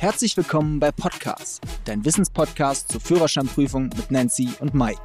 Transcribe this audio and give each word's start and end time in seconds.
Herzlich 0.00 0.34
willkommen 0.34 0.80
bei 0.80 0.92
Podcast, 0.92 1.60
dein 1.84 2.06
Wissenspodcast 2.06 2.90
zur 2.90 3.02
Führerscheinprüfung 3.02 3.90
mit 3.94 4.10
Nancy 4.10 4.48
und 4.58 4.72
Mike. 4.72 4.98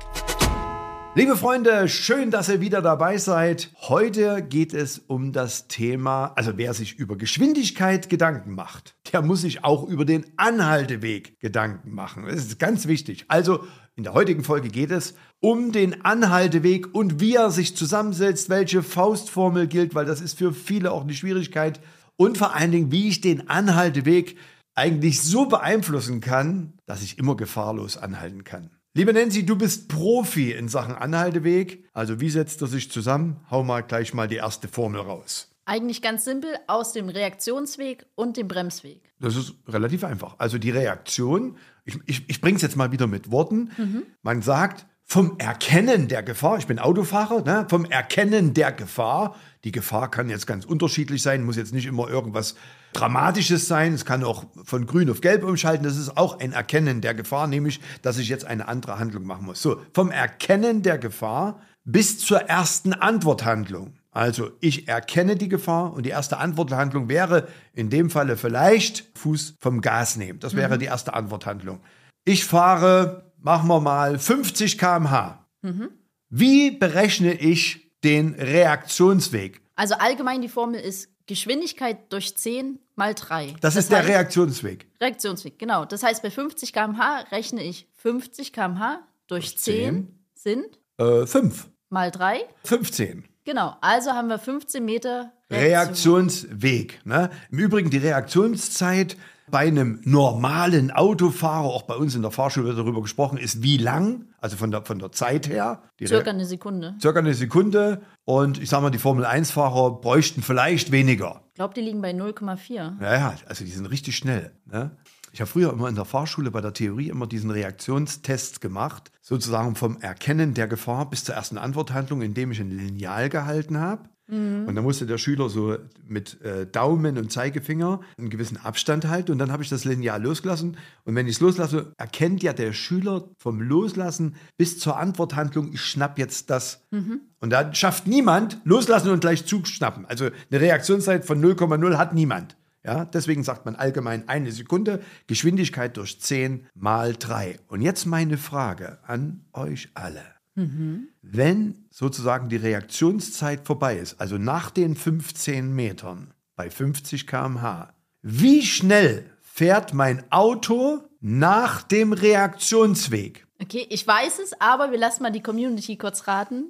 Liebe 1.15 1.35
Freunde, 1.35 1.89
schön, 1.89 2.31
dass 2.31 2.47
ihr 2.47 2.61
wieder 2.61 2.81
dabei 2.81 3.17
seid. 3.17 3.73
Heute 3.89 4.41
geht 4.41 4.73
es 4.73 4.99
um 4.99 5.33
das 5.33 5.67
Thema, 5.67 6.27
also 6.37 6.53
wer 6.55 6.73
sich 6.73 6.97
über 6.97 7.17
Geschwindigkeit 7.17 8.07
Gedanken 8.07 8.55
macht, 8.55 8.95
der 9.11 9.21
muss 9.21 9.41
sich 9.41 9.65
auch 9.65 9.83
über 9.83 10.05
den 10.05 10.27
Anhalteweg 10.37 11.41
Gedanken 11.41 11.93
machen. 11.93 12.23
Das 12.25 12.35
ist 12.37 12.57
ganz 12.57 12.87
wichtig. 12.87 13.25
Also 13.27 13.65
in 13.97 14.05
der 14.05 14.13
heutigen 14.13 14.45
Folge 14.45 14.69
geht 14.69 14.91
es 14.91 15.15
um 15.41 15.73
den 15.73 16.05
Anhalteweg 16.05 16.95
und 16.95 17.19
wie 17.19 17.35
er 17.35 17.51
sich 17.51 17.75
zusammensetzt, 17.75 18.47
welche 18.47 18.81
Faustformel 18.81 19.67
gilt, 19.67 19.93
weil 19.93 20.05
das 20.05 20.21
ist 20.21 20.37
für 20.37 20.53
viele 20.53 20.93
auch 20.93 21.01
eine 21.01 21.13
Schwierigkeit. 21.13 21.81
Und 22.15 22.37
vor 22.37 22.55
allen 22.55 22.71
Dingen, 22.71 22.93
wie 22.93 23.09
ich 23.09 23.19
den 23.19 23.49
Anhalteweg 23.49 24.37
eigentlich 24.75 25.21
so 25.21 25.45
beeinflussen 25.45 26.21
kann, 26.21 26.73
dass 26.85 27.01
ich 27.01 27.17
immer 27.17 27.35
gefahrlos 27.35 27.97
anhalten 27.97 28.43
kann. 28.43 28.69
Liebe 28.93 29.11
Nancy, 29.11 29.45
du 29.45 29.57
bist 29.57 29.89
Profi 29.89 30.51
in 30.51 30.69
Sachen 30.69 30.95
Anhalteweg. 30.95 31.89
Also 31.93 32.21
wie 32.21 32.29
setzt 32.29 32.61
er 32.61 32.67
sich 32.67 32.91
zusammen? 32.91 33.41
Hau 33.49 33.63
mal 33.63 33.81
gleich 33.81 34.13
mal 34.13 34.27
die 34.27 34.35
erste 34.35 34.67
Formel 34.67 35.01
raus. 35.01 35.49
Eigentlich 35.65 36.01
ganz 36.01 36.23
simpel 36.23 36.55
aus 36.67 36.93
dem 36.93 37.09
Reaktionsweg 37.09 38.05
und 38.15 38.37
dem 38.37 38.47
Bremsweg. 38.47 39.11
Das 39.19 39.35
ist 39.35 39.55
relativ 39.67 40.03
einfach. 40.03 40.35
Also 40.37 40.57
die 40.59 40.69
Reaktion, 40.69 41.57
ich, 41.83 41.97
ich, 42.05 42.29
ich 42.29 42.39
bringe 42.39 42.57
es 42.57 42.61
jetzt 42.61 42.77
mal 42.77 42.91
wieder 42.91 43.07
mit 43.07 43.31
Worten. 43.31 43.71
Mhm. 43.77 44.03
Man 44.21 44.41
sagt, 44.41 44.85
vom 45.07 45.35
Erkennen 45.37 46.07
der 46.07 46.23
Gefahr, 46.23 46.57
ich 46.57 46.65
bin 46.65 46.79
Autofahrer, 46.79 47.43
ne, 47.43 47.67
vom 47.69 47.85
Erkennen 47.85 48.53
der 48.53 48.71
Gefahr, 48.71 49.35
die 49.63 49.71
Gefahr 49.71 50.09
kann 50.09 50.29
jetzt 50.29 50.47
ganz 50.47 50.65
unterschiedlich 50.65 51.21
sein, 51.21 51.43
muss 51.43 51.57
jetzt 51.57 51.73
nicht 51.73 51.85
immer 51.85 52.09
irgendwas 52.09 52.55
Dramatisches 52.93 53.67
sein, 53.67 53.93
es 53.93 54.05
kann 54.05 54.23
auch 54.23 54.45
von 54.63 54.87
grün 54.87 55.09
auf 55.09 55.21
gelb 55.21 55.43
umschalten, 55.43 55.83
das 55.83 55.97
ist 55.97 56.17
auch 56.17 56.39
ein 56.39 56.53
Erkennen 56.53 57.01
der 57.01 57.13
Gefahr, 57.13 57.47
nämlich, 57.47 57.81
dass 58.01 58.17
ich 58.17 58.29
jetzt 58.29 58.45
eine 58.45 58.67
andere 58.67 58.97
Handlung 58.97 59.25
machen 59.25 59.45
muss. 59.45 59.61
So, 59.61 59.81
vom 59.93 60.11
Erkennen 60.11 60.81
der 60.81 60.97
Gefahr 60.97 61.61
bis 61.83 62.17
zur 62.17 62.41
ersten 62.41 62.93
Antworthandlung. 62.93 63.93
Also 64.11 64.51
ich 64.61 64.87
erkenne 64.87 65.35
die 65.35 65.49
Gefahr 65.49 65.93
und 65.93 66.05
die 66.05 66.09
erste 66.09 66.37
Antworthandlung 66.37 67.09
wäre 67.09 67.49
in 67.73 67.89
dem 67.89 68.09
Falle 68.09 68.37
vielleicht 68.37 69.05
Fuß 69.15 69.55
vom 69.59 69.81
Gas 69.81 70.15
nehmen. 70.15 70.39
Das 70.39 70.55
wäre 70.55 70.75
mhm. 70.75 70.79
die 70.79 70.85
erste 70.85 71.13
Antworthandlung. 71.13 71.81
Ich 72.23 72.45
fahre 72.45 73.33
machen 73.45 73.67
wir 73.69 73.79
mal 73.79 74.17
50 74.17 74.77
km/h. 74.77 75.45
Mhm. 75.61 75.91
Wie 76.29 76.71
berechne 76.71 77.33
ich 77.33 77.91
den 78.03 78.33
Reaktionsweg? 78.33 79.61
Also 79.75 79.95
allgemein 79.95 80.41
die 80.41 80.49
Formel 80.49 80.79
ist 80.79 81.09
Geschwindigkeit 81.27 82.11
durch 82.11 82.35
10 82.35 82.79
mal 82.95 83.13
3. 83.13 83.51
Das, 83.61 83.75
das 83.75 83.75
ist 83.77 83.91
der 83.91 84.07
Reaktionsweg. 84.07 84.87
Reaktionsweg, 84.99 85.59
genau. 85.59 85.85
Das 85.85 86.03
heißt, 86.03 86.23
bei 86.23 86.31
50 86.31 86.73
km/h 86.73 87.19
rechne 87.31 87.63
ich 87.63 87.87
50 87.93 88.51
km/h 88.51 88.99
durch 89.27 89.57
10, 89.57 90.07
10 90.33 90.65
sind 90.65 90.79
äh, 90.97 91.25
5. 91.27 91.67
Mal 91.89 92.09
3. 92.11 92.45
15. 92.63 93.25
Genau, 93.45 93.75
also 93.81 94.11
haben 94.11 94.27
wir 94.27 94.39
15 94.39 94.83
Meter 94.83 95.31
Reaktionsweg. 95.51 97.05
Ne? 97.05 97.29
Im 97.51 97.59
Übrigen 97.59 97.91
die 97.91 97.99
Reaktionszeit 97.99 99.17
bei 99.47 99.59
einem 99.59 100.01
normalen 100.03 100.89
Autofahrer, 100.89 101.65
auch 101.65 101.83
bei 101.83 101.95
uns 101.95 102.15
in 102.15 102.23
der 102.23 102.31
Fahrschule 102.31 102.65
wird 102.65 102.79
darüber 102.79 103.03
gesprochen, 103.03 103.37
ist 103.37 103.61
wie 103.61 103.77
lang, 103.77 104.25
also 104.41 104.57
von 104.57 104.71
der, 104.71 104.83
von 104.83 104.97
der 104.97 105.11
Zeit 105.11 105.47
her. 105.47 105.83
circa 106.03 106.31
eine 106.31 106.45
Sekunde. 106.45 106.95
Circa 106.99 107.19
eine 107.19 107.35
Sekunde. 107.35 108.01
Und 108.23 108.59
ich 108.59 108.69
sage 108.69 108.81
mal, 108.81 108.89
die 108.89 108.97
Formel-1-Fahrer 108.97 110.01
bräuchten 110.01 110.41
vielleicht 110.41 110.91
weniger. 110.91 111.41
Ich 111.49 111.55
glaube, 111.55 111.75
die 111.75 111.81
liegen 111.81 112.01
bei 112.01 112.11
0,4. 112.11 113.01
Ja, 113.01 113.13
ja, 113.13 113.35
also 113.47 113.63
die 113.63 113.69
sind 113.69 113.85
richtig 113.85 114.17
schnell. 114.17 114.51
Ne? 114.65 114.97
Ich 115.35 115.41
habe 115.41 115.51
früher 115.51 115.73
immer 115.73 115.89
in 115.89 115.95
der 115.95 116.05
Fahrschule 116.05 116.49
bei 116.49 116.61
der 116.61 116.71
Theorie 116.71 117.09
immer 117.09 117.27
diesen 117.27 117.51
Reaktionstest 117.51 118.61
gemacht, 118.61 119.11
sozusagen 119.21 119.75
vom 119.75 119.97
Erkennen 119.99 120.53
der 120.53 120.69
Gefahr 120.69 121.09
bis 121.09 121.25
zur 121.25 121.35
ersten 121.35 121.57
Antworthandlung, 121.57 122.21
indem 122.21 122.51
ich 122.53 122.61
ein 122.61 122.71
Lineal 122.71 123.27
gehalten 123.27 123.77
habe. 123.77 124.07
Mhm. 124.27 124.63
Und 124.65 124.75
dann 124.75 124.85
musste 124.85 125.05
der 125.05 125.17
Schüler 125.17 125.49
so 125.49 125.75
mit 126.07 126.41
äh, 126.41 126.65
Daumen 126.65 127.17
und 127.17 127.33
Zeigefinger 127.33 127.99
einen 128.17 128.29
gewissen 128.29 128.55
Abstand 128.55 129.09
halten 129.09 129.33
und 129.33 129.39
dann 129.39 129.51
habe 129.51 129.61
ich 129.61 129.67
das 129.67 129.83
Lineal 129.83 130.23
losgelassen. 130.23 130.77
Und 131.03 131.15
wenn 131.15 131.27
ich 131.27 131.35
es 131.35 131.41
loslasse, 131.41 131.91
erkennt 131.97 132.41
ja 132.41 132.53
der 132.53 132.71
Schüler 132.71 133.27
vom 133.37 133.59
Loslassen 133.59 134.37
bis 134.55 134.79
zur 134.79 134.97
Antworthandlung, 134.97 135.73
ich 135.73 135.81
schnapp 135.81 136.17
jetzt 136.17 136.49
das. 136.49 136.85
Mhm. 136.91 137.19
Und 137.41 137.49
da 137.49 137.73
schafft 137.73 138.07
niemand 138.07 138.61
loslassen 138.63 139.09
und 139.09 139.19
gleich 139.19 139.45
zuschnappen. 139.45 140.05
Also 140.05 140.29
eine 140.49 140.61
Reaktionszeit 140.61 141.25
von 141.25 141.43
0,0 141.43 141.97
hat 141.97 142.13
niemand. 142.13 142.55
Ja, 142.85 143.03
deswegen 143.03 143.43
sagt 143.43 143.65
man 143.65 143.75
allgemein 143.75 144.29
eine 144.29 144.51
Sekunde, 144.51 145.01
Geschwindigkeit 145.25 145.97
durch 145.97 146.21
10 146.21 146.67
mal 146.75 147.15
3. 147.15 147.59
Und 147.67 147.81
jetzt 147.81 148.05
meine 148.05 148.37
Frage 148.37 148.99
an 149.07 149.43
euch 149.53 149.89
alle. 149.95 150.23
Mhm. 150.53 151.09
Wenn 151.23 151.85
sozusagen 151.89 152.47
die 152.47 152.57
Reaktionszeit 152.57 153.65
vorbei 153.65 153.97
ist, 153.97 154.21
also 154.21 154.37
nach 154.37 154.69
den 154.69 154.95
15 154.95 155.73
Metern 155.73 156.33
bei 156.55 156.69
50 156.69 157.25
km/h, 157.25 157.91
wie 158.21 158.61
schnell 158.61 159.31
fährt 159.41 159.93
mein 159.95 160.31
Auto 160.31 161.01
nach 161.19 161.81
dem 161.81 162.13
Reaktionsweg? 162.13 163.47
Okay, 163.61 163.87
ich 163.89 164.05
weiß 164.05 164.39
es, 164.39 164.61
aber 164.61 164.91
wir 164.91 164.99
lassen 164.99 165.23
mal 165.23 165.31
die 165.31 165.41
Community 165.41 165.97
kurz 165.97 166.27
raten. 166.27 166.69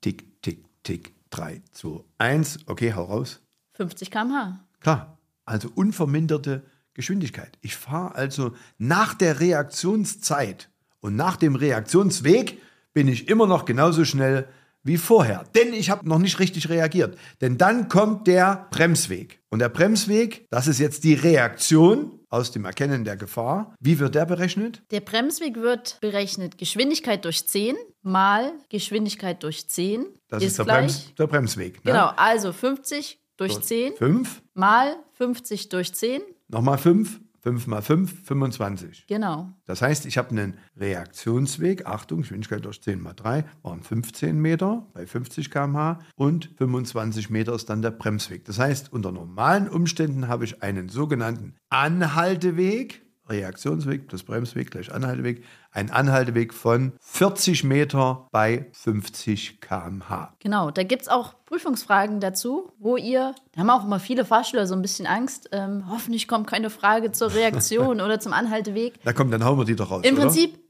Tick, 0.00 0.40
tick, 0.42 0.64
tick, 0.84 1.12
3, 1.30 1.60
2, 1.72 2.04
1. 2.18 2.58
Okay, 2.66 2.94
hau 2.94 3.04
raus. 3.04 3.40
50 3.72 4.10
km/h. 4.10 4.60
Klar, 4.80 5.15
also 5.46 5.70
unverminderte 5.74 6.62
Geschwindigkeit. 6.94 7.58
Ich 7.62 7.76
fahre 7.76 8.14
also 8.14 8.54
nach 8.78 9.14
der 9.14 9.40
Reaktionszeit 9.40 10.70
und 11.00 11.16
nach 11.16 11.36
dem 11.36 11.54
Reaktionsweg 11.54 12.60
bin 12.92 13.08
ich 13.08 13.28
immer 13.28 13.46
noch 13.46 13.64
genauso 13.64 14.04
schnell 14.04 14.48
wie 14.82 14.96
vorher. 14.96 15.44
Denn 15.54 15.74
ich 15.74 15.90
habe 15.90 16.08
noch 16.08 16.18
nicht 16.18 16.38
richtig 16.38 16.68
reagiert. 16.68 17.18
Denn 17.40 17.58
dann 17.58 17.88
kommt 17.88 18.26
der 18.26 18.68
Bremsweg. 18.70 19.40
Und 19.50 19.58
der 19.58 19.68
Bremsweg, 19.68 20.46
das 20.50 20.68
ist 20.68 20.78
jetzt 20.78 21.04
die 21.04 21.14
Reaktion 21.14 22.20
aus 22.28 22.52
dem 22.52 22.64
Erkennen 22.64 23.04
der 23.04 23.16
Gefahr. 23.16 23.74
Wie 23.80 23.98
wird 23.98 24.14
der 24.14 24.26
berechnet? 24.26 24.82
Der 24.90 25.00
Bremsweg 25.00 25.56
wird 25.56 25.98
berechnet 26.00 26.56
Geschwindigkeit 26.58 27.24
durch 27.24 27.46
10 27.46 27.76
mal 28.02 28.52
Geschwindigkeit 28.68 29.42
durch 29.42 29.68
10. 29.68 30.06
Das 30.28 30.42
ist, 30.42 30.50
ist 30.50 30.58
der, 30.58 30.64
Brems, 30.64 31.14
der, 31.18 31.26
Bremsweg. 31.26 31.84
Ne? 31.84 31.92
Genau, 31.92 32.12
also 32.16 32.52
50 32.52 33.18
durch 33.36 33.60
10 33.60 33.94
5 33.96 34.42
mal 34.54 34.96
50 35.12 35.68
durch 35.68 35.94
10. 35.94 36.22
Nochmal 36.48 36.78
5 36.78 37.20
5 37.46 37.68
mal 37.68 37.80
5, 37.80 38.24
25. 38.24 39.06
Genau. 39.06 39.52
Das 39.66 39.80
heißt, 39.80 40.04
ich 40.06 40.18
habe 40.18 40.30
einen 40.30 40.58
Reaktionsweg, 40.76 41.86
Achtung, 41.86 42.22
Geschwindigkeit 42.22 42.64
durch 42.64 42.82
10 42.82 43.00
mal 43.00 43.12
3, 43.12 43.44
waren 43.62 43.84
15 43.84 44.36
Meter 44.36 44.84
bei 44.94 45.06
50 45.06 45.52
km/h 45.52 46.00
und 46.16 46.50
25 46.58 47.30
Meter 47.30 47.54
ist 47.54 47.70
dann 47.70 47.82
der 47.82 47.92
Bremsweg. 47.92 48.44
Das 48.46 48.58
heißt, 48.58 48.92
unter 48.92 49.12
normalen 49.12 49.68
Umständen 49.68 50.26
habe 50.26 50.44
ich 50.44 50.64
einen 50.64 50.88
sogenannten 50.88 51.54
Anhalteweg, 51.68 53.05
Reaktionsweg 53.28 54.06
plus 54.06 54.22
Bremsweg 54.22 54.70
gleich 54.70 54.92
Anhalteweg, 54.92 55.44
ein 55.72 55.90
Anhalteweg 55.90 56.54
von 56.54 56.92
40 57.00 57.64
Meter 57.64 58.28
bei 58.32 58.66
50 58.72 59.60
km/h. 59.60 60.34
Genau, 60.38 60.70
da 60.70 60.82
gibt 60.82 61.02
es 61.02 61.08
auch 61.08 61.34
Prüfungsfragen 61.46 62.20
dazu, 62.20 62.72
wo 62.78 62.96
ihr, 62.96 63.34
da 63.52 63.60
haben 63.60 63.70
auch 63.70 63.84
immer 63.84 64.00
viele 64.00 64.24
Fahrschüler 64.24 64.66
so 64.66 64.74
ein 64.74 64.82
bisschen 64.82 65.06
Angst, 65.06 65.48
ähm, 65.52 65.84
hoffentlich 65.90 66.28
kommt 66.28 66.46
keine 66.46 66.70
Frage 66.70 67.12
zur 67.12 67.34
Reaktion 67.34 68.00
oder 68.02 68.20
zum 68.20 68.32
Anhalteweg. 68.32 69.02
Da 69.04 69.12
kommt, 69.12 69.32
dann 69.32 69.44
hauen 69.44 69.58
wir 69.58 69.64
die 69.64 69.76
doch 69.76 69.90
raus. 69.90 70.02
Im 70.04 70.16
oder? 70.16 70.24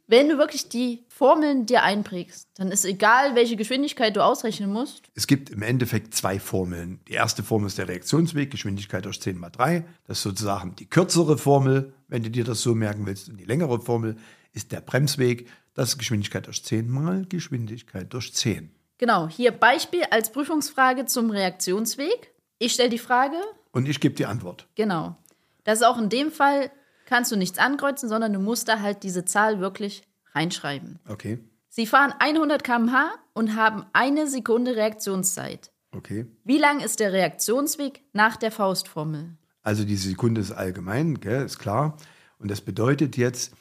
Wenn 0.08 0.28
du 0.28 0.38
wirklich 0.38 0.68
die 0.68 1.04
Formeln 1.08 1.66
dir 1.66 1.82
einprägst, 1.82 2.48
dann 2.54 2.70
ist 2.70 2.84
egal, 2.84 3.34
welche 3.34 3.56
Geschwindigkeit 3.56 4.14
du 4.14 4.24
ausrechnen 4.24 4.72
musst. 4.72 5.02
Es 5.14 5.26
gibt 5.26 5.50
im 5.50 5.62
Endeffekt 5.62 6.14
zwei 6.14 6.38
Formeln. 6.38 7.00
Die 7.08 7.14
erste 7.14 7.42
Formel 7.42 7.66
ist 7.66 7.78
der 7.78 7.88
Reaktionsweg, 7.88 8.52
Geschwindigkeit 8.52 9.04
durch 9.04 9.20
10 9.20 9.36
mal 9.36 9.50
3. 9.50 9.84
Das 10.06 10.18
ist 10.18 10.22
sozusagen 10.22 10.76
die 10.76 10.86
kürzere 10.86 11.36
Formel, 11.36 11.92
wenn 12.06 12.22
du 12.22 12.30
dir 12.30 12.44
das 12.44 12.60
so 12.60 12.76
merken 12.76 13.04
willst. 13.04 13.28
Und 13.28 13.38
die 13.38 13.44
längere 13.44 13.80
Formel 13.80 14.16
ist 14.52 14.70
der 14.70 14.80
Bremsweg, 14.80 15.48
das 15.74 15.90
ist 15.90 15.98
Geschwindigkeit 15.98 16.46
durch 16.46 16.62
10 16.62 16.88
mal 16.88 17.26
Geschwindigkeit 17.28 18.12
durch 18.12 18.32
10. 18.32 18.70
Genau, 18.98 19.28
hier 19.28 19.50
Beispiel 19.50 20.04
als 20.10 20.30
Prüfungsfrage 20.30 21.06
zum 21.06 21.30
Reaktionsweg. 21.30 22.32
Ich 22.58 22.72
stelle 22.72 22.90
die 22.90 22.98
Frage. 22.98 23.36
Und 23.72 23.88
ich 23.88 23.98
gebe 24.00 24.14
die 24.14 24.24
Antwort. 24.24 24.68
Genau. 24.76 25.16
Das 25.64 25.80
ist 25.80 25.84
auch 25.84 25.98
in 25.98 26.08
dem 26.08 26.30
Fall, 26.30 26.70
kannst 27.06 27.32
du 27.32 27.36
nichts 27.36 27.58
ankreuzen, 27.58 28.08
sondern 28.08 28.32
du 28.32 28.38
musst 28.38 28.68
da 28.68 28.80
halt 28.80 29.02
diese 29.02 29.24
Zahl 29.24 29.60
wirklich 29.60 30.02
reinschreiben. 30.34 30.98
Okay. 31.08 31.38
Sie 31.68 31.86
fahren 31.86 32.12
100 32.18 32.62
km/h 32.62 33.12
und 33.32 33.56
haben 33.56 33.86
eine 33.92 34.26
Sekunde 34.26 34.76
Reaktionszeit. 34.76 35.70
Okay. 35.92 36.26
Wie 36.44 36.58
lang 36.58 36.80
ist 36.80 37.00
der 37.00 37.12
Reaktionsweg 37.12 38.02
nach 38.12 38.36
der 38.36 38.52
Faustformel? 38.52 39.36
Also 39.62 39.84
die 39.84 39.96
Sekunde 39.96 40.40
ist 40.40 40.52
allgemein, 40.52 41.20
gell, 41.20 41.44
ist 41.44 41.58
klar. 41.58 41.96
Und 42.38 42.50
das 42.50 42.60
bedeutet 42.60 43.16
jetzt 43.16 43.54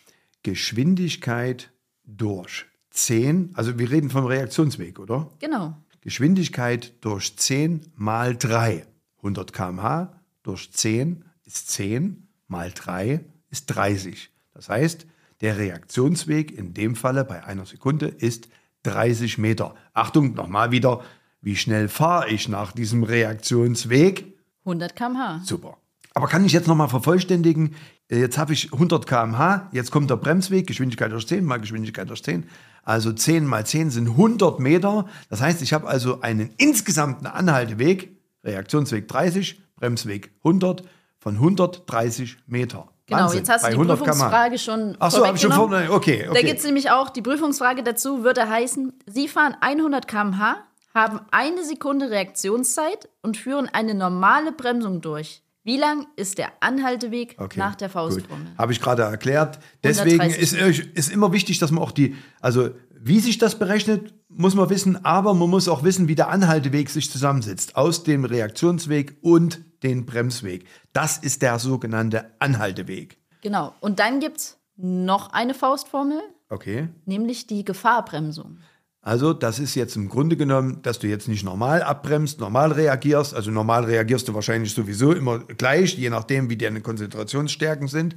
Geschwindigkeit 0.44 1.72
durch 2.04 2.66
10, 2.92 3.52
also 3.56 3.80
wir 3.80 3.90
reden 3.90 4.10
vom 4.10 4.26
Reaktionsweg, 4.26 5.00
oder? 5.00 5.30
Genau. 5.40 5.76
Geschwindigkeit 6.02 6.94
durch 7.02 7.36
10 7.36 7.92
mal 7.96 8.38
3. 8.38 8.86
100 9.18 9.54
km/h 9.54 10.22
durch 10.44 10.72
10 10.72 11.26
ist 11.46 11.70
10 11.72 12.28
mal 12.48 12.72
3 12.72 13.26
ist 13.56 13.68
30. 13.68 14.30
Das 14.54 14.68
heißt, 14.68 15.08
der 15.40 15.58
Reaktionsweg 15.58 16.52
in 16.52 16.74
dem 16.74 16.96
Falle 16.96 17.24
bei 17.24 17.44
einer 17.46 17.66
Sekunde 17.66 18.08
ist 18.08 18.50
30 18.84 19.38
Meter. 19.38 19.76
Achtung, 19.94 20.34
nochmal 20.34 20.72
wieder, 20.72 21.02
wie 21.42 21.56
schnell 21.56 21.88
fahre 21.88 22.30
ich 22.30 22.50
nach 22.50 22.74
diesem 22.74 23.04
Reaktionsweg? 23.04 24.26
100 24.66 24.96
km/h. 24.96 25.42
Super. 25.46 25.78
Aber 26.14 26.28
kann 26.28 26.44
ich 26.44 26.52
jetzt 26.52 26.68
nochmal 26.68 26.90
vervollständigen? 26.90 27.76
Äh, 28.10 28.20
Jetzt 28.20 28.38
habe 28.38 28.52
ich 28.52 28.74
100 28.74 29.08
km/h, 29.08 29.70
jetzt 29.72 29.92
kommt 29.92 30.10
der 30.10 30.18
Bremsweg, 30.18 30.68
Geschwindigkeit 30.68 31.12
durch 31.12 31.28
10 31.28 31.46
mal 31.46 31.60
Geschwindigkeit 31.60 32.10
durch 32.10 32.24
10. 32.24 32.44
Also 32.84 33.14
10 33.14 33.46
mal 33.46 33.66
10 33.66 33.90
sind 33.90 34.10
100 34.10 34.60
Meter. 34.60 35.08
Das 35.30 35.42
heißt, 35.42 35.62
ich 35.62 35.72
habe 35.72 35.88
also 35.88 36.22
einen 36.22 36.50
insgesamten 36.58 37.26
Anhalteweg, 37.26 38.18
Reaktionsweg 38.44 39.08
30, 39.08 39.62
Bremsweg 39.78 40.32
100, 40.44 40.84
von 41.20 41.36
130 41.36 42.38
Meter. 42.48 42.90
Genau, 43.08 43.22
Wahnsinn. 43.22 43.40
jetzt 43.40 43.50
hast 43.50 43.66
du 43.66 43.70
die 43.70 43.74
100 43.76 44.00
km/h. 44.00 44.12
Prüfungsfrage 44.12 44.58
schon 44.58 44.98
Ach 45.00 45.12
so, 45.12 45.26
habe 45.26 45.36
ich 45.38 45.42
schon 45.42 45.52
vorne. 45.52 45.92
Okay, 45.92 46.24
Da 46.24 46.32
okay. 46.32 46.44
gibt 46.44 46.60
es 46.60 46.66
nämlich 46.66 46.90
auch 46.90 47.10
die 47.10 47.22
Prüfungsfrage 47.22 47.84
dazu, 47.84 48.24
würde 48.24 48.50
heißen, 48.50 48.94
Sie 49.06 49.28
fahren 49.28 49.56
100 49.62 50.08
km/h, 50.08 50.58
haben 50.94 51.20
eine 51.32 51.64
Sekunde 51.64 52.10
Reaktionszeit 52.10 53.10
und 53.22 53.38
führen 53.38 53.70
eine 53.72 53.94
normale 53.94 54.52
Bremsung 54.52 55.02
durch. 55.02 55.44
Wie 55.66 55.78
lang 55.78 56.06
ist 56.16 56.38
der 56.38 56.52
Anhalteweg 56.62 57.36
Okay, 57.40 57.60
nach 57.60 57.76
der. 57.76 57.90
Faustformel? 57.90 58.48
Habe 58.58 58.72
ich 58.72 58.80
gerade 58.80 59.02
erklärt. 59.02 59.60
Deswegen 59.84 60.22
130 60.22 60.80
ist, 60.80 60.80
ist 60.96 61.12
immer 61.12 61.34
wichtig, 61.34 61.58
dass 61.60 61.72
man 61.72 61.84
auch 61.84 61.92
die, 61.92 62.16
also 62.40 62.70
wie 62.92 63.20
sich 63.20 63.40
das 63.40 63.58
berechnet, 63.60 64.14
muss 64.30 64.54
man 64.56 64.70
wissen, 64.70 65.04
aber 65.04 65.34
man 65.34 65.50
muss 65.50 65.68
auch 65.68 65.84
wissen, 65.84 66.08
wie 66.08 66.16
der 66.16 66.30
Anhalteweg 66.30 66.90
sich 66.90 67.10
zusammensetzt 67.12 67.76
aus 67.76 68.04
dem 68.04 68.26
Reaktionsweg 68.26 69.18
und 69.22 69.62
den 69.84 70.06
Bremsweg. 70.06 70.66
Das 70.94 71.18
ist 71.18 71.42
der 71.42 71.58
sogenannte 71.60 72.32
Anhalteweg. 72.40 73.18
Genau. 73.42 73.74
Und 73.80 74.00
dann 74.00 74.20
gibt 74.20 74.38
es 74.38 74.58
noch 74.78 75.34
eine 75.34 75.54
Faustformel, 75.56 76.20
Okay. 76.50 76.90
nämlich 77.06 77.48
die 77.48 77.66
Gefahrbremsung. 77.66 78.60
Also 79.06 79.34
das 79.34 79.60
ist 79.60 79.76
jetzt 79.76 79.96
im 79.96 80.10
Grunde 80.10 80.36
genommen, 80.36 80.82
dass 80.82 80.98
du 80.98 81.06
jetzt 81.08 81.28
nicht 81.28 81.44
normal 81.44 81.84
abbremst, 81.84 82.40
normal 82.40 82.72
reagierst. 82.72 83.36
Also 83.36 83.52
normal 83.52 83.86
reagierst 83.86 84.28
du 84.28 84.34
wahrscheinlich 84.34 84.74
sowieso 84.74 85.14
immer 85.14 85.40
gleich, 85.40 85.96
je 85.96 86.10
nachdem, 86.10 86.50
wie 86.50 86.58
deine 86.58 86.82
Konzentrationsstärken 86.82 87.88
sind. 87.88 88.16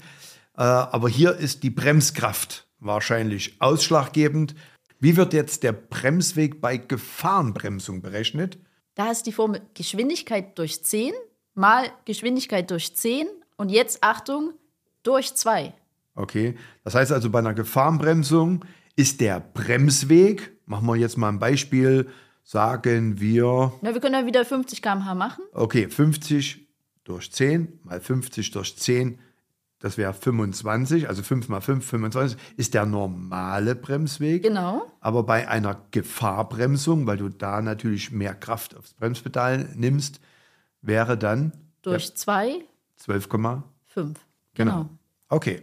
Äh, 0.56 0.62
aber 0.62 1.10
hier 1.10 1.36
ist 1.36 1.62
die 1.62 1.68
Bremskraft 1.68 2.66
wahrscheinlich 2.78 3.60
ausschlaggebend. 3.60 4.54
Wie 4.98 5.18
wird 5.18 5.34
jetzt 5.34 5.62
der 5.62 5.72
Bremsweg 5.72 6.62
bei 6.62 6.78
Gefahrenbremsung 6.78 8.00
berechnet? 8.00 8.58
Da 8.94 9.10
ist 9.10 9.26
die 9.26 9.32
Formel 9.32 9.60
Geschwindigkeit 9.74 10.58
durch 10.58 10.82
10 10.82 11.12
mal 11.52 11.90
Geschwindigkeit 12.06 12.70
durch 12.70 12.96
10 12.96 13.26
und 13.58 13.68
jetzt 13.68 14.02
Achtung, 14.02 14.54
durch 15.02 15.34
2. 15.34 15.74
Okay, 16.14 16.56
das 16.82 16.94
heißt 16.94 17.12
also 17.12 17.28
bei 17.28 17.40
einer 17.40 17.52
Gefahrenbremsung 17.52 18.64
ist 18.96 19.20
der 19.20 19.40
Bremsweg, 19.40 20.57
machen 20.68 20.86
wir 20.86 20.96
jetzt 20.96 21.16
mal 21.16 21.28
ein 21.28 21.38
Beispiel, 21.38 22.08
sagen 22.44 23.20
wir 23.20 23.72
Na, 23.82 23.92
wir 23.94 24.00
können 24.00 24.14
ja 24.14 24.26
wieder 24.26 24.44
50 24.44 24.80
km/h 24.80 25.14
machen. 25.14 25.44
Okay, 25.52 25.88
50 25.88 26.66
durch 27.04 27.32
10 27.32 27.80
mal 27.84 28.00
50 28.00 28.50
durch 28.50 28.76
10, 28.76 29.18
das 29.80 29.96
wäre 29.96 30.12
25, 30.12 31.08
also 31.08 31.22
5 31.22 31.48
mal 31.48 31.60
5, 31.60 31.86
25, 31.86 32.38
ist 32.56 32.74
der 32.74 32.84
normale 32.84 33.74
Bremsweg. 33.74 34.42
Genau. 34.42 34.90
Aber 35.00 35.22
bei 35.22 35.48
einer 35.48 35.80
Gefahrbremsung, 35.90 37.06
weil 37.06 37.16
du 37.16 37.28
da 37.28 37.62
natürlich 37.62 38.10
mehr 38.10 38.34
Kraft 38.34 38.76
aufs 38.76 38.94
Bremspedal 38.94 39.70
nimmst, 39.74 40.20
wäre 40.82 41.16
dann 41.16 41.52
Durch 41.82 42.14
2, 42.14 42.64
12,5. 43.00 43.62
5. 43.86 44.18
Genau. 44.54 44.88
Okay. 45.28 45.62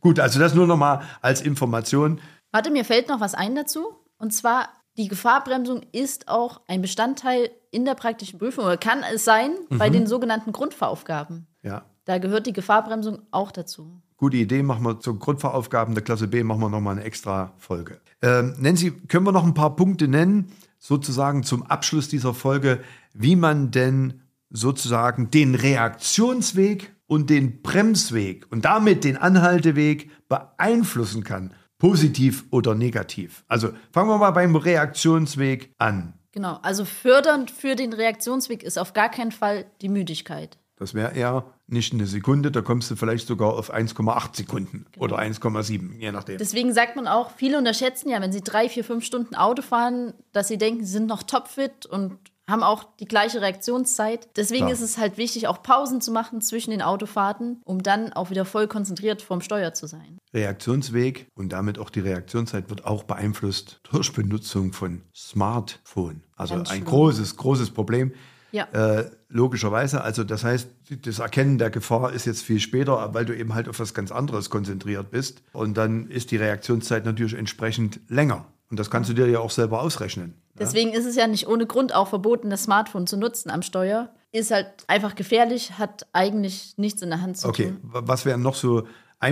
Gut, 0.00 0.20
also 0.20 0.38
das 0.38 0.54
nur 0.54 0.66
noch 0.66 0.76
mal 0.76 1.02
als 1.22 1.40
Information. 1.40 2.20
Warte, 2.50 2.70
mir 2.70 2.84
fällt 2.84 3.08
noch 3.08 3.20
was 3.20 3.34
ein 3.34 3.54
dazu. 3.54 3.96
Und 4.18 4.32
zwar, 4.32 4.68
die 4.96 5.08
Gefahrbremsung 5.08 5.82
ist 5.92 6.28
auch 6.28 6.60
ein 6.68 6.82
Bestandteil 6.82 7.50
in 7.70 7.84
der 7.84 7.94
praktischen 7.94 8.38
Prüfung 8.38 8.64
oder 8.64 8.76
kann 8.76 9.02
es 9.12 9.24
sein 9.24 9.52
bei 9.70 9.90
den 9.90 10.06
sogenannten 10.06 10.52
Grundfahraufgaben. 10.52 11.46
Ja. 11.62 11.84
Da 12.04 12.18
gehört 12.18 12.46
die 12.46 12.52
Gefahrbremsung 12.52 13.22
auch 13.30 13.50
dazu. 13.50 14.00
Gute 14.16 14.36
Idee, 14.36 14.62
machen 14.62 14.84
wir 14.84 15.00
zu 15.00 15.18
Grundfahraufgaben 15.18 15.94
der 15.94 16.04
Klasse 16.04 16.28
B, 16.28 16.44
machen 16.44 16.60
wir 16.60 16.68
nochmal 16.68 16.96
eine 16.96 17.04
extra 17.04 17.52
Folge. 17.56 18.00
Ähm, 18.22 18.54
Nancy, 18.58 18.92
können 18.92 19.26
wir 19.26 19.32
noch 19.32 19.44
ein 19.44 19.54
paar 19.54 19.74
Punkte 19.74 20.06
nennen, 20.06 20.52
sozusagen 20.78 21.42
zum 21.42 21.64
Abschluss 21.64 22.08
dieser 22.08 22.32
Folge, 22.32 22.80
wie 23.12 23.36
man 23.36 23.70
denn 23.70 24.22
sozusagen 24.50 25.30
den 25.30 25.54
Reaktionsweg 25.54 26.94
und 27.06 27.28
den 27.28 27.62
Bremsweg 27.62 28.46
und 28.50 28.64
damit 28.64 29.02
den 29.04 29.16
Anhalteweg 29.16 30.10
beeinflussen 30.28 31.24
kann, 31.24 31.52
positiv 31.84 32.46
oder 32.50 32.74
negativ. 32.74 33.44
Also 33.46 33.68
fangen 33.92 34.08
wir 34.08 34.16
mal 34.16 34.30
beim 34.30 34.56
Reaktionsweg 34.56 35.74
an. 35.76 36.14
Genau. 36.32 36.58
Also 36.62 36.86
fördernd 36.86 37.50
für 37.50 37.76
den 37.76 37.92
Reaktionsweg 37.92 38.62
ist 38.62 38.78
auf 38.78 38.94
gar 38.94 39.10
keinen 39.10 39.32
Fall 39.32 39.66
die 39.82 39.90
Müdigkeit. 39.90 40.56
Das 40.76 40.94
wäre 40.94 41.14
eher 41.14 41.44
nicht 41.66 41.92
eine 41.92 42.06
Sekunde, 42.06 42.50
da 42.50 42.62
kommst 42.62 42.90
du 42.90 42.96
vielleicht 42.96 43.26
sogar 43.26 43.52
auf 43.52 43.72
1,8 43.72 44.34
Sekunden 44.34 44.86
oder 44.98 45.18
1,7, 45.18 45.98
je 45.98 46.10
nachdem. 46.10 46.38
Deswegen 46.38 46.72
sagt 46.72 46.96
man 46.96 47.06
auch, 47.06 47.30
viele 47.32 47.58
unterschätzen 47.58 48.08
ja, 48.08 48.20
wenn 48.22 48.32
sie 48.32 48.40
drei, 48.40 48.70
vier, 48.70 48.82
fünf 48.82 49.04
Stunden 49.04 49.34
Auto 49.34 49.60
fahren, 49.60 50.14
dass 50.32 50.48
sie 50.48 50.56
denken, 50.56 50.86
sie 50.86 50.92
sind 50.92 51.06
noch 51.06 51.22
topfit 51.22 51.84
und 51.84 52.18
haben 52.48 52.62
auch 52.62 52.84
die 53.00 53.06
gleiche 53.06 53.40
Reaktionszeit. 53.40 54.28
Deswegen 54.36 54.66
Klar. 54.66 54.72
ist 54.72 54.80
es 54.80 54.98
halt 54.98 55.16
wichtig, 55.16 55.48
auch 55.48 55.62
Pausen 55.62 56.00
zu 56.00 56.12
machen 56.12 56.40
zwischen 56.40 56.70
den 56.70 56.82
Autofahrten, 56.82 57.60
um 57.64 57.82
dann 57.82 58.12
auch 58.12 58.30
wieder 58.30 58.44
voll 58.44 58.68
konzentriert 58.68 59.22
vorm 59.22 59.40
Steuer 59.40 59.72
zu 59.74 59.86
sein. 59.86 60.18
Reaktionsweg 60.32 61.28
und 61.34 61.52
damit 61.52 61.78
auch 61.78 61.90
die 61.90 62.00
Reaktionszeit 62.00 62.68
wird 62.68 62.84
auch 62.84 63.04
beeinflusst 63.04 63.80
durch 63.90 64.12
Benutzung 64.12 64.72
von 64.72 65.02
Smartphone. 65.14 66.22
Also 66.36 66.56
Ganz 66.56 66.70
ein 66.70 66.76
schlimm. 66.76 66.88
großes, 66.88 67.36
großes 67.36 67.70
Problem. 67.70 68.12
Ja. 68.52 68.68
Äh, 68.72 69.10
logischerweise, 69.28 70.02
also 70.02 70.22
das 70.22 70.44
heißt, 70.44 70.68
das 71.02 71.18
Erkennen 71.18 71.58
der 71.58 71.70
Gefahr 71.70 72.12
ist 72.12 72.24
jetzt 72.24 72.42
viel 72.42 72.60
später, 72.60 73.12
weil 73.12 73.24
du 73.24 73.36
eben 73.36 73.54
halt 73.54 73.68
auf 73.68 73.80
was 73.80 73.94
ganz 73.94 74.12
anderes 74.12 74.48
konzentriert 74.48 75.10
bist. 75.10 75.42
Und 75.52 75.76
dann 75.76 76.08
ist 76.08 76.30
die 76.30 76.36
Reaktionszeit 76.36 77.04
natürlich 77.04 77.34
entsprechend 77.34 77.98
länger. 78.08 78.46
Und 78.70 78.78
das 78.78 78.90
kannst 78.90 79.10
du 79.10 79.14
dir 79.14 79.28
ja 79.28 79.40
auch 79.40 79.50
selber 79.50 79.82
ausrechnen. 79.82 80.34
Deswegen 80.58 80.92
ist 80.92 81.04
es 81.04 81.16
ja 81.16 81.26
nicht 81.26 81.46
ohne 81.48 81.66
Grund 81.66 81.94
auch 81.94 82.08
verboten, 82.08 82.50
das 82.50 82.64
Smartphone 82.64 83.06
zu 83.06 83.16
nutzen 83.16 83.50
am 83.50 83.62
Steuer. 83.62 84.14
Ist 84.32 84.50
halt 84.50 84.66
einfach 84.88 85.14
gefährlich, 85.14 85.78
hat 85.78 86.06
eigentlich 86.12 86.74
nichts 86.76 87.02
in 87.02 87.10
der 87.10 87.20
Hand 87.20 87.38
zu 87.38 87.48
Okay, 87.48 87.68
tun. 87.68 87.78
wa- 87.82 88.02
was 88.04 88.24
wären 88.24 88.42
noch 88.42 88.54
so 88.54 88.86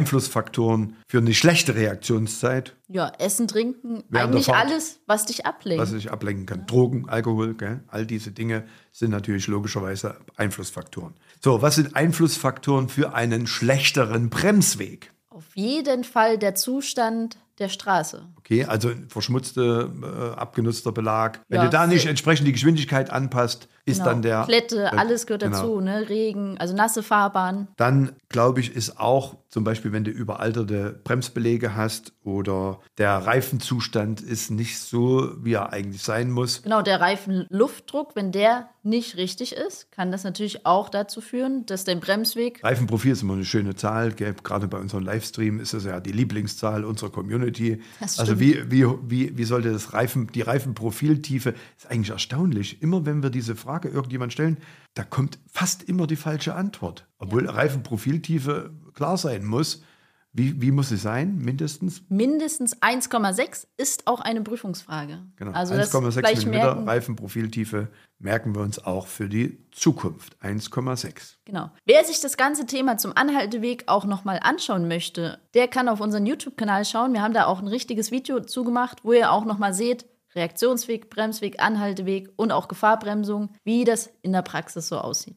Einflussfaktoren 0.06 0.97
für 1.08 1.18
eine 1.18 1.32
schlechte 1.35 1.75
Reaktionszeit? 1.75 2.76
Ja, 2.88 3.12
Essen, 3.18 3.47
Trinken, 3.49 4.04
eigentlich 4.12 4.49
alles, 4.52 5.00
was 5.06 5.26
dich 5.26 5.47
ablenkt. 5.47 5.80
was 5.82 5.90
sich 5.90 6.11
ablenken 6.11 6.47
kann. 6.47 6.66
Drogen, 6.66 7.08
Alkohol, 7.08 7.54
gell? 7.54 7.80
all 7.88 8.04
diese 8.06 8.32
Dinge 8.32 8.64
sind 8.90 9.11
natürlich 9.11 9.47
logischerweise 9.47 10.16
Einflussfaktoren. 10.37 11.14
So, 11.42 11.62
was 11.62 11.76
sind 11.76 11.94
Einflussfaktoren 11.97 12.88
für 12.88 13.14
einen 13.14 13.47
schlechteren 13.47 14.28
Bremsweg? 14.30 15.12
Auf 15.30 15.44
jeden 15.54 16.04
Fall 16.04 16.37
der 16.37 16.54
Zustand 16.54 17.38
der 17.59 17.68
Straße. 17.68 18.26
Okay, 18.38 18.64
also 18.64 18.90
verschmutzte, 19.09 19.90
äh, 20.02 20.38
abgenutzter 20.38 20.92
Belag. 20.92 21.40
Wenn 21.49 21.59
Ja, 21.61 21.64
du 21.64 21.71
da 21.71 21.87
nicht 21.87 22.06
entsprechend 22.06 22.47
die 22.49 22.52
Geschwindigkeit 22.52 23.11
anpasst, 23.11 23.68
ist 23.85 23.99
Genau. 23.99 24.11
dann 24.11 24.23
der. 24.23 24.44
Plätte, 24.44 24.85
äh, 24.85 24.97
alles 24.97 25.26
gehört 25.26 25.42
genau. 25.42 25.56
dazu, 25.56 25.80
ne? 25.80 26.09
Regen, 26.09 26.56
also 26.59 26.75
nasse 26.75 27.02
Fahrbahn. 27.02 27.68
Dann 27.76 28.12
glaube 28.28 28.61
ich, 28.61 28.75
ist 28.75 28.99
auch 28.99 29.37
zum 29.49 29.64
Beispiel, 29.64 29.92
wenn 29.92 30.04
du 30.04 30.11
überalterte 30.11 30.99
Bremsbelege 31.04 31.76
hast 31.76 32.12
oder 32.25 32.80
der 32.97 33.18
Reifenzustand 33.18 34.21
ist 34.23 34.50
nicht 34.50 34.78
so, 34.78 35.32
wie 35.42 35.52
er 35.54 35.73
eigentlich 35.73 36.02
sein 36.02 36.30
muss. 36.30 36.62
Genau, 36.62 36.80
der 36.80 37.00
Reifenluftdruck, 37.00 38.14
wenn 38.16 38.32
der 38.32 38.71
nicht 38.82 39.16
richtig 39.16 39.54
ist, 39.54 39.92
kann 39.92 40.11
das 40.11 40.25
natürlich 40.25 40.64
auch 40.66 40.88
dazu 40.88 41.21
führen, 41.21 41.66
dass 41.66 41.85
dein 41.85 42.00
Bremsweg 42.00 42.62
Reifenprofil 42.64 43.12
ist 43.12 43.23
immer 43.23 43.35
eine 43.35 43.44
schöne 43.44 43.75
Zahl. 43.76 44.12
Gell? 44.12 44.35
Gerade 44.42 44.68
bei 44.68 44.78
unserem 44.78 45.04
Livestream 45.04 45.61
ist 45.61 45.75
es 45.75 45.85
ja 45.85 46.00
die 46.00 46.12
Lieblingszahl 46.12 46.85
unserer 46.85 47.11
Community. 47.11 47.41
Das 48.00 48.18
also 48.18 48.40
wie, 48.40 48.70
wie, 48.70 48.87
wie, 49.02 49.37
wie 49.37 49.44
sollte 49.44 49.72
das 49.72 49.92
Reifen, 49.92 50.28
die 50.28 50.42
Reifenprofiltiefe, 50.42 51.54
ist 51.76 51.90
eigentlich 51.90 52.11
erstaunlich. 52.11 52.82
Immer 52.82 53.06
wenn 53.06 53.22
wir 53.22 53.30
diese 53.30 53.56
Frage 53.56 53.88
irgendjemand 53.88 54.32
stellen, 54.32 54.58
da 54.94 55.04
kommt 55.04 55.38
fast 55.50 55.82
immer 55.82 56.06
die 56.06 56.16
falsche 56.16 56.54
Antwort. 56.54 57.06
Obwohl 57.18 57.49
Reifenprofiltiefe 57.49 58.70
klar 58.94 59.16
sein 59.16 59.44
muss. 59.44 59.82
Wie, 60.34 60.62
wie 60.62 60.70
muss 60.70 60.88
sie 60.88 60.96
sein? 60.96 61.36
Mindestens? 61.36 62.02
mindestens 62.08 62.80
1,6 62.80 63.66
ist 63.76 64.06
auch 64.06 64.20
eine 64.20 64.40
Prüfungsfrage. 64.40 65.18
Genau. 65.36 65.52
Also 65.52 65.76
das 65.76 65.92
1,6 65.92 66.18
gleich 66.20 66.46
mm 66.46 66.50
merken. 66.50 66.88
Reifenprofiltiefe 66.88 67.88
merken 68.18 68.54
wir 68.54 68.62
uns 68.62 68.82
auch 68.82 69.06
für 69.06 69.28
die 69.28 69.58
Zukunft. 69.72 70.36
1,6. 70.42 71.34
Genau. 71.44 71.70
Wer 71.84 72.04
sich 72.04 72.20
das 72.20 72.38
ganze 72.38 72.64
Thema 72.64 72.96
zum 72.96 73.14
Anhalteweg 73.14 73.84
auch 73.88 74.06
nochmal 74.06 74.40
anschauen 74.42 74.88
möchte, 74.88 75.38
der 75.52 75.68
kann 75.68 75.88
auf 75.88 76.00
unseren 76.00 76.24
YouTube-Kanal 76.24 76.86
schauen. 76.86 77.12
Wir 77.12 77.20
haben 77.20 77.34
da 77.34 77.44
auch 77.44 77.60
ein 77.60 77.68
richtiges 77.68 78.10
Video 78.10 78.40
zugemacht, 78.40 79.04
wo 79.04 79.12
ihr 79.12 79.32
auch 79.32 79.44
nochmal 79.44 79.74
seht, 79.74 80.06
Reaktionsweg, 80.34 81.10
Bremsweg, 81.10 81.60
Anhalteweg 81.60 82.30
und 82.36 82.52
auch 82.52 82.68
Gefahrbremsung, 82.68 83.50
wie 83.64 83.84
das 83.84 84.10
in 84.22 84.32
der 84.32 84.40
Praxis 84.40 84.88
so 84.88 84.96
aussieht. 84.96 85.36